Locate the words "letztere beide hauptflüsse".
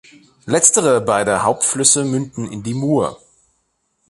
0.47-2.03